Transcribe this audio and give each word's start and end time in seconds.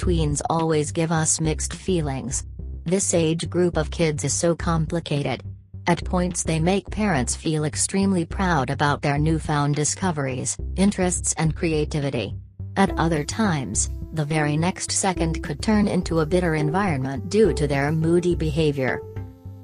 Tweens 0.00 0.40
always 0.48 0.92
give 0.92 1.12
us 1.12 1.42
mixed 1.42 1.74
feelings. 1.74 2.46
This 2.86 3.12
age 3.12 3.50
group 3.50 3.76
of 3.76 3.90
kids 3.90 4.24
is 4.24 4.32
so 4.32 4.56
complicated. 4.56 5.42
At 5.86 6.02
points 6.06 6.42
they 6.42 6.58
make 6.58 6.88
parents 6.88 7.36
feel 7.36 7.64
extremely 7.64 8.24
proud 8.24 8.70
about 8.70 9.02
their 9.02 9.18
newfound 9.18 9.74
discoveries, 9.74 10.56
interests 10.76 11.34
and 11.36 11.54
creativity. 11.54 12.34
At 12.78 12.98
other 12.98 13.24
times, 13.24 13.90
the 14.14 14.24
very 14.24 14.56
next 14.56 14.90
second 14.90 15.42
could 15.42 15.60
turn 15.60 15.86
into 15.86 16.20
a 16.20 16.26
bitter 16.26 16.54
environment 16.54 17.28
due 17.28 17.52
to 17.52 17.68
their 17.68 17.92
moody 17.92 18.34
behavior. 18.34 19.02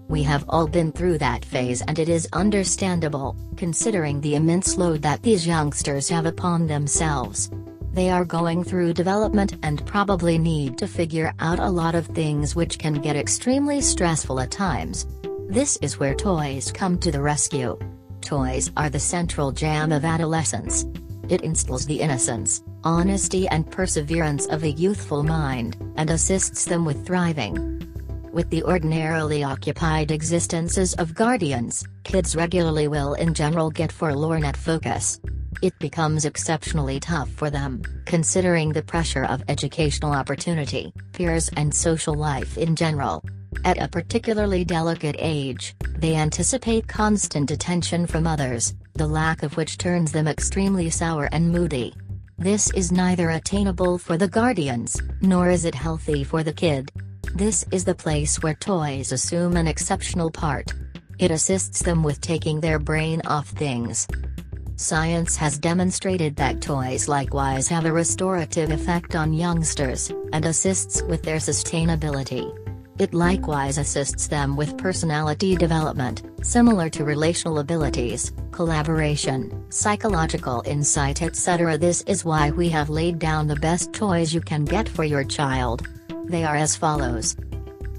We 0.09 0.23
have 0.24 0.45
all 0.50 0.68
been 0.68 0.92
through 0.92 1.16
that 1.16 1.46
phase 1.46 1.80
and 1.80 1.98
it 1.98 2.10
is 2.10 2.28
understandable, 2.34 3.38
considering 3.56 4.20
the 4.20 4.34
immense 4.34 4.77
load 4.77 5.00
that 5.00 5.23
these 5.23 5.46
youngsters 5.46 6.10
have 6.10 6.27
upon 6.27 6.66
themselves. 6.66 7.50
They 7.96 8.10
are 8.10 8.27
going 8.27 8.62
through 8.62 8.92
development 8.92 9.56
and 9.62 9.86
probably 9.86 10.36
need 10.36 10.77
to 10.77 10.86
figure 10.86 11.32
out 11.41 11.59
a 11.59 11.70
lot 11.70 11.95
of 11.95 12.05
things 12.06 12.55
which 12.55 12.78
can 12.78 13.00
get 13.00 13.16
extremely 13.16 13.80
stressful 13.80 14.38
at 14.38 14.50
times. 14.50 15.06
This 15.48 15.78
is 15.78 15.98
where 15.98 16.14
toys 16.14 16.70
come 16.70 16.98
to 16.98 17.10
the 17.10 17.22
rescue. 17.22 17.78
Toys 18.20 18.70
are 18.77 18.91
the 18.91 19.00
central 19.00 19.50
jam 19.50 19.92
of 19.92 20.05
adolescence. 20.05 20.84
It 21.30 21.41
instills 21.41 21.86
the 21.86 22.02
innocence, 22.02 22.62
honesty 22.84 23.48
and 23.48 23.70
perseverance 23.70 24.44
of 24.44 24.62
a 24.62 24.72
youthful 24.72 25.22
mind, 25.22 25.78
and 25.97 26.10
assists 26.10 26.66
them 26.66 26.84
with 26.84 27.06
thriving 27.06 27.72
with 28.30 28.50
the 28.50 28.62
ordinarily 28.64 29.42
occupied 29.42 30.10
existences 30.10 30.92
of 30.97 31.14
guardians, 31.14 31.83
kids 32.05 32.36
regularly 32.36 32.86
will 32.86 33.14
in 33.14 33.33
general 33.33 33.70
get 33.70 33.91
forlorn 33.91 34.44
at 34.44 34.58
focus. 34.58 35.19
It 35.62 35.78
becomes 35.78 36.24
exceptionally 36.24 37.01
tough 37.01 37.30
for 37.30 37.48
them, 37.48 37.83
considering 38.05 38.73
the 38.73 38.83
pressure 38.83 39.25
of 39.25 39.42
educational 39.48 40.12
opportunity, 40.12 40.92
peers 41.12 41.48
and 41.56 41.75
social 41.75 42.14
life 42.14 42.58
in 42.58 42.77
general. 42.77 43.25
At 43.64 43.80
a 43.80 43.89
particularly 43.89 44.64
delicate 44.64 45.17
age, 45.19 45.75
they 45.97 46.14
anticipate 46.14 46.89
constant 46.89 47.50
attention 47.50 48.06
from 48.06 48.27
others, 48.27 48.75
the 48.95 49.06
lack 49.06 49.42
of 49.42 49.56
which 49.56 49.78
turns 49.78 50.12
them 50.12 50.28
extremely 50.28 50.91
sour 50.91 51.28
and 51.33 51.50
moody. 51.50 51.95
This 52.39 52.70
is 52.73 52.92
neither 52.92 53.30
attainable 53.30 53.97
for 53.97 54.19
the 54.19 54.28
guardians, 54.28 55.00
nor 55.23 55.48
is 55.48 55.64
it 55.64 55.75
healthy 55.75 56.23
for 56.23 56.42
the 56.42 56.52
kid. 56.52 56.91
This 57.34 57.64
is 57.73 57.84
the 57.84 57.95
place 57.95 58.42
where 58.42 58.55
toys 58.55 59.11
assume 59.11 59.56
an 59.56 59.67
exceptional 59.67 60.30
part. 60.30 60.70
It 61.19 61.30
assists 61.30 61.83
them 61.83 62.02
with 62.02 62.20
taking 62.20 62.61
their 62.61 62.78
brain 62.78 63.23
off 63.25 63.48
things. 63.48 64.06
Science 64.78 65.36
has 65.36 65.58
demonstrated 65.58 66.36
that 66.36 66.60
toys 66.60 67.08
likewise 67.08 67.66
have 67.66 67.86
a 67.86 67.92
restorative 67.92 68.70
effect 68.70 69.16
on 69.16 69.33
youngsters, 69.33 70.12
and 70.34 70.44
assists 70.44 71.00
with 71.05 71.22
their 71.22 71.38
sustainability. 71.38 72.55
It 72.98 73.14
likewise 73.14 73.78
assists 73.78 74.27
them 74.27 74.55
with 74.55 74.77
personality 74.77 75.56
development, 75.56 76.24
similar 76.42 76.91
to 76.91 77.05
relational 77.05 77.60
abilities, 77.60 78.33
collaboration, 78.52 79.64
psychological 79.70 80.62
insight 80.66 81.22
etc. 81.22 81.78
This 81.78 82.02
is 82.02 82.27
why 82.27 82.50
we 82.50 82.68
have 82.68 82.90
laid 82.90 83.18
down 83.18 83.46
the 83.46 83.56
best 83.56 83.94
toys 83.94 84.34
you 84.34 84.42
can 84.42 84.66
get 84.66 84.90
for 84.90 85.05
your 85.05 85.24
child. 85.24 85.88
They 86.27 86.44
are 86.44 86.56
as 86.56 86.77
follows. 86.77 87.34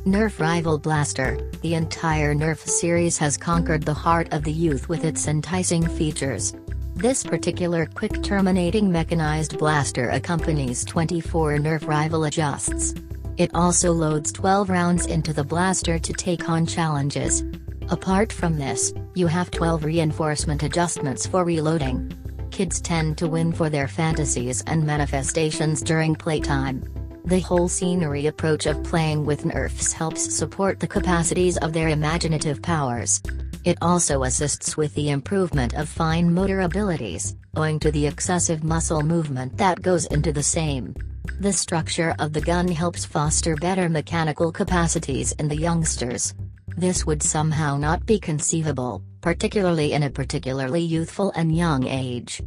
Nerf 0.05 0.39
Rival 0.39 0.77
Blaster 0.77 1.37
The 1.63 1.73
entire 1.73 2.33
Nerf 2.35 2.59
series 2.59 3.17
has 3.17 3.35
conquered 3.35 3.83
the 3.83 3.93
heart 3.93 4.31
of 4.31 4.43
the 4.43 4.53
youth 4.53 4.87
with 4.87 5.03
its 5.03 5.27
enticing 5.27 5.85
features. 5.85 6.53
This 6.97 7.23
particular 7.23 7.85
quick 7.85 8.23
terminating 8.23 8.91
mechanized 8.91 9.59
blaster 9.59 10.09
accompanies 10.09 10.83
24 10.83 11.57
Nerf 11.59 11.87
Rival 11.87 12.23
adjusts. 12.23 12.95
It 13.37 13.51
also 13.53 13.91
loads 13.91 14.31
12 14.31 14.71
rounds 14.71 15.05
into 15.05 15.31
the 15.31 15.43
blaster 15.43 15.99
to 15.99 16.13
take 16.13 16.49
on 16.49 16.65
challenges. 16.65 17.43
Apart 17.89 18.33
from 18.33 18.57
this, 18.57 18.95
you 19.13 19.27
have 19.27 19.51
12 19.51 19.83
reinforcement 19.85 20.63
adjustments 20.63 21.27
for 21.27 21.45
reloading. 21.45 22.11
Kids 22.49 22.81
tend 22.81 23.15
to 23.19 23.27
win 23.27 23.53
for 23.53 23.69
their 23.69 23.87
fantasies 23.87 24.63
and 24.65 24.83
manifestations 24.83 25.83
during 25.83 26.15
playtime. 26.15 26.83
The 27.25 27.41
whole 27.41 27.67
scenery 27.67 28.25
approach 28.25 28.65
of 28.65 28.83
playing 28.83 29.23
with 29.23 29.45
Nerfs 29.45 29.93
helps 29.93 30.33
support 30.33 30.79
the 30.79 30.87
capacities 30.87 31.57
of 31.57 31.73
their 31.73 31.89
imaginative 31.89 32.63
powers. 32.63 33.21
It 33.67 33.77
also 33.81 34.23
assists 34.23 34.77
with 34.77 34.95
the 34.95 35.09
improvement 35.09 35.73
of 35.73 35.89
fine 35.89 36.33
motor 36.33 36.61
abilities, 36.61 37.35
owing 37.57 37.79
to 37.79 37.91
the 37.91 38.07
excessive 38.07 38.63
muscle 38.63 39.01
movement 39.01 39.57
that 39.57 39.81
goes 39.81 40.05
into 40.05 40.31
the 40.31 40.41
same. 40.41 40.95
The 41.41 41.51
structure 41.51 42.15
of 42.17 42.31
the 42.31 42.39
gun 42.39 42.69
helps 42.69 43.03
foster 43.03 43.57
better 43.57 43.89
mechanical 43.89 44.53
capacities 44.53 45.33
in 45.33 45.49
the 45.49 45.57
youngsters. 45.57 46.33
This 46.77 47.05
would 47.05 47.21
somehow 47.21 47.75
not 47.75 48.05
be 48.05 48.17
conceivable, 48.21 49.03
particularly 49.19 49.91
in 49.91 50.03
a 50.03 50.09
particularly 50.09 50.79
youthful 50.81 51.33
and 51.35 51.53
young 51.53 51.85
age. 51.87 52.41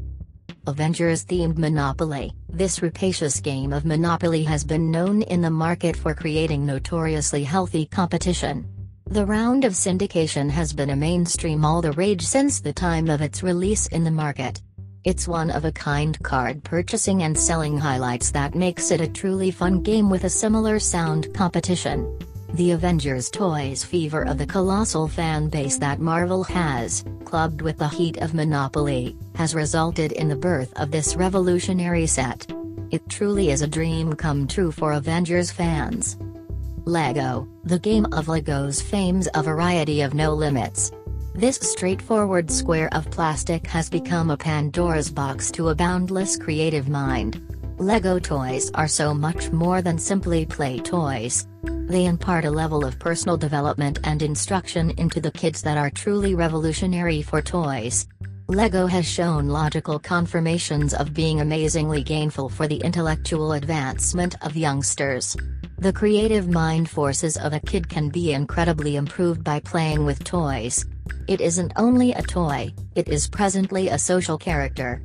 Avengers-themed 0.66 1.58
Monopoly 1.58 2.32
This 2.48 2.80
rapacious 2.80 3.40
game 3.40 3.74
of 3.74 3.84
Monopoly 3.84 4.42
has 4.44 4.64
been 4.64 4.90
known 4.90 5.20
in 5.20 5.42
the 5.42 5.50
market 5.50 5.98
for 5.98 6.14
creating 6.14 6.64
notoriously 6.64 7.44
healthy 7.44 7.84
competition. 7.84 8.66
The 9.10 9.26
round 9.26 9.64
of 9.64 9.72
syndication 9.72 10.48
has 10.50 10.72
been 10.72 10.90
a 10.90 10.96
mainstream 10.96 11.64
all 11.64 11.82
the 11.82 11.90
rage 11.90 12.22
since 12.22 12.60
the 12.60 12.72
time 12.72 13.10
of 13.10 13.20
its 13.20 13.42
release 13.42 13.88
in 13.88 14.04
the 14.04 14.10
market. 14.12 14.62
It's 15.02 15.26
one 15.26 15.50
of 15.50 15.64
a 15.64 15.72
kind 15.72 16.16
card 16.22 16.62
purchasing 16.62 17.24
and 17.24 17.36
selling 17.36 17.76
highlights 17.76 18.30
that 18.30 18.54
makes 18.54 18.92
it 18.92 19.00
a 19.00 19.08
truly 19.08 19.50
fun 19.50 19.82
game 19.82 20.10
with 20.10 20.22
a 20.22 20.30
similar 20.30 20.78
sound 20.78 21.34
competition. 21.34 22.20
The 22.54 22.70
Avengers 22.70 23.30
Toys 23.30 23.82
fever 23.82 24.22
of 24.22 24.38
the 24.38 24.46
colossal 24.46 25.08
fan 25.08 25.48
base 25.48 25.76
that 25.78 25.98
Marvel 25.98 26.44
has, 26.44 27.04
clubbed 27.24 27.62
with 27.62 27.78
the 27.78 27.88
heat 27.88 28.18
of 28.18 28.32
Monopoly, 28.32 29.16
has 29.34 29.56
resulted 29.56 30.12
in 30.12 30.28
the 30.28 30.36
birth 30.36 30.72
of 30.76 30.92
this 30.92 31.16
revolutionary 31.16 32.06
set. 32.06 32.46
It 32.92 33.08
truly 33.08 33.50
is 33.50 33.62
a 33.62 33.66
dream 33.66 34.12
come 34.12 34.46
true 34.46 34.70
for 34.70 34.92
Avengers 34.92 35.50
fans. 35.50 36.16
LEGO, 36.86 37.46
the 37.64 37.78
game 37.78 38.06
of 38.12 38.28
LEGO's 38.28 38.80
fames 38.80 39.28
a 39.34 39.42
variety 39.42 40.00
of 40.00 40.14
no 40.14 40.32
limits. 40.32 40.92
This 41.34 41.56
straightforward 41.56 42.50
square 42.50 42.88
of 42.92 43.10
plastic 43.10 43.66
has 43.66 43.90
become 43.90 44.30
a 44.30 44.36
Pandora's 44.36 45.10
box 45.10 45.50
to 45.52 45.68
a 45.68 45.74
boundless 45.74 46.36
creative 46.36 46.88
mind. 46.88 47.40
LEGO 47.78 48.18
toys 48.18 48.70
are 48.74 48.88
so 48.88 49.14
much 49.14 49.50
more 49.50 49.82
than 49.82 49.98
simply 49.98 50.44
play 50.46 50.78
toys. 50.78 51.46
They 51.62 52.06
impart 52.06 52.44
a 52.44 52.50
level 52.50 52.84
of 52.84 52.98
personal 52.98 53.36
development 53.36 53.98
and 54.04 54.22
instruction 54.22 54.90
into 54.98 55.20
the 55.20 55.32
kids 55.32 55.62
that 55.62 55.78
are 55.78 55.90
truly 55.90 56.34
revolutionary 56.34 57.22
for 57.22 57.42
toys. 57.42 58.06
LEGO 58.48 58.86
has 58.86 59.06
shown 59.06 59.48
logical 59.48 59.98
confirmations 59.98 60.92
of 60.92 61.14
being 61.14 61.40
amazingly 61.40 62.02
gainful 62.02 62.48
for 62.48 62.66
the 62.66 62.78
intellectual 62.78 63.52
advancement 63.52 64.34
of 64.44 64.56
youngsters. 64.56 65.36
The 65.80 65.94
creative 65.94 66.46
mind 66.46 66.90
forces 66.90 67.38
of 67.38 67.54
a 67.54 67.60
kid 67.60 67.88
can 67.88 68.10
be 68.10 68.34
incredibly 68.34 68.96
improved 68.96 69.42
by 69.42 69.60
playing 69.60 70.04
with 70.04 70.22
toys. 70.22 70.84
It 71.26 71.40
isn't 71.40 71.72
only 71.76 72.12
a 72.12 72.20
toy, 72.20 72.74
it 72.94 73.08
is 73.08 73.26
presently 73.26 73.88
a 73.88 73.98
social 73.98 74.36
character. 74.36 75.02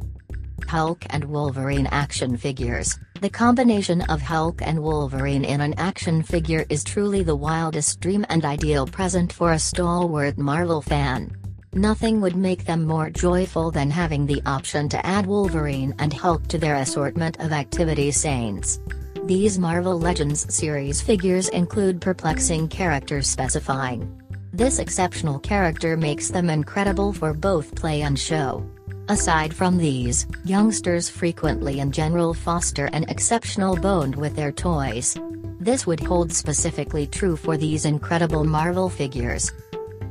Hulk 0.67 1.05
and 1.11 1.23
Wolverine 1.23 1.87
action 1.87 2.35
figures 2.35 2.99
the 3.21 3.29
combination 3.29 4.01
of 4.01 4.21
Hulk 4.21 4.61
and 4.61 4.83
Wolverine 4.83 5.45
in 5.45 5.61
an 5.61 5.75
action 5.77 6.21
figure 6.21 6.65
is 6.69 6.83
truly 6.83 7.23
the 7.23 7.37
wildest 7.37 8.01
dream 8.01 8.25
and 8.27 8.43
ideal 8.43 8.85
present 8.85 9.31
for 9.31 9.53
a 9.53 9.59
stalwart 9.59 10.37
Marvel 10.37 10.81
fan. 10.81 11.31
Nothing 11.71 12.19
would 12.19 12.35
make 12.35 12.65
them 12.65 12.83
more 12.83 13.09
joyful 13.09 13.71
than 13.71 13.89
having 13.89 14.25
the 14.25 14.41
option 14.45 14.89
to 14.89 15.05
add 15.05 15.25
Wolverine 15.25 15.95
and 15.99 16.11
Hulk 16.11 16.47
to 16.47 16.57
their 16.57 16.75
assortment 16.75 17.39
of 17.39 17.53
activity 17.53 18.11
saints. 18.11 18.81
These 19.25 19.57
Marvel 19.57 19.99
Legends 19.99 20.53
series 20.53 21.01
figures 21.01 21.49
include 21.49 21.99
perplexing 21.99 22.67
characters 22.67 23.27
specifying. 23.27 24.21
This 24.53 24.77
exceptional 24.77 25.39
character 25.39 25.97
makes 25.97 26.29
them 26.29 26.47
incredible 26.47 27.11
for 27.11 27.33
both 27.33 27.73
play 27.73 28.03
and 28.03 28.19
show. 28.19 28.63
Aside 29.09 29.51
from 29.51 29.77
these, 29.77 30.27
youngsters 30.43 31.09
frequently 31.09 31.79
in 31.79 31.91
general 31.91 32.35
foster 32.35 32.85
an 32.93 33.05
exceptional 33.05 33.75
bond 33.75 34.15
with 34.15 34.35
their 34.35 34.51
toys. 34.51 35.17
This 35.59 35.87
would 35.87 36.01
hold 36.01 36.31
specifically 36.31 37.07
true 37.07 37.35
for 37.35 37.57
these 37.57 37.85
incredible 37.85 38.43
Marvel 38.43 38.89
figures. 38.89 39.51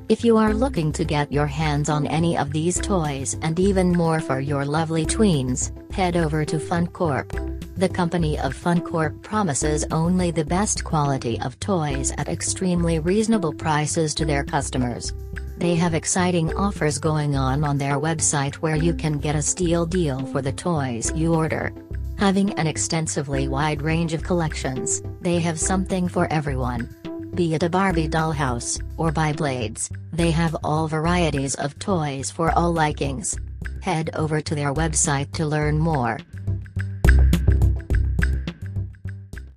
If 0.08 0.24
you 0.24 0.36
are 0.38 0.52
looking 0.52 0.90
to 0.90 1.04
get 1.04 1.30
your 1.30 1.46
hands 1.46 1.88
on 1.88 2.08
any 2.08 2.36
of 2.36 2.50
these 2.50 2.80
toys 2.80 3.36
and 3.42 3.60
even 3.60 3.92
more 3.92 4.18
for 4.18 4.40
your 4.40 4.64
lovely 4.64 5.06
tweens, 5.06 5.70
head 5.92 6.16
over 6.16 6.44
to 6.44 6.56
FunCorp. 6.56 7.53
The 7.76 7.88
company 7.88 8.38
of 8.38 8.54
FunCorp 8.54 9.22
promises 9.22 9.84
only 9.90 10.30
the 10.30 10.44
best 10.44 10.84
quality 10.84 11.40
of 11.40 11.58
toys 11.58 12.12
at 12.16 12.28
extremely 12.28 13.00
reasonable 13.00 13.52
prices 13.52 14.14
to 14.14 14.24
their 14.24 14.44
customers. 14.44 15.12
They 15.58 15.74
have 15.74 15.92
exciting 15.92 16.54
offers 16.54 16.98
going 16.98 17.34
on 17.34 17.64
on 17.64 17.76
their 17.76 17.98
website 17.98 18.54
where 18.56 18.76
you 18.76 18.94
can 18.94 19.18
get 19.18 19.34
a 19.34 19.42
steal 19.42 19.86
deal 19.86 20.24
for 20.26 20.40
the 20.40 20.52
toys 20.52 21.12
you 21.16 21.34
order. 21.34 21.72
Having 22.16 22.56
an 22.60 22.68
extensively 22.68 23.48
wide 23.48 23.82
range 23.82 24.12
of 24.12 24.22
collections, 24.22 25.02
they 25.20 25.40
have 25.40 25.58
something 25.58 26.06
for 26.06 26.32
everyone. 26.32 26.88
Be 27.34 27.54
it 27.54 27.64
a 27.64 27.68
Barbie 27.68 28.08
dollhouse, 28.08 28.80
or 28.96 29.10
Beyblades, 29.10 29.90
they 30.12 30.30
have 30.30 30.54
all 30.62 30.86
varieties 30.86 31.56
of 31.56 31.76
toys 31.80 32.30
for 32.30 32.52
all 32.52 32.72
likings. 32.72 33.36
Head 33.82 34.10
over 34.14 34.40
to 34.40 34.54
their 34.54 34.72
website 34.72 35.32
to 35.32 35.44
learn 35.44 35.76
more. 35.76 36.20